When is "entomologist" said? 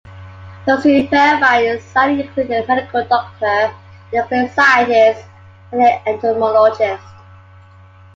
6.07-7.05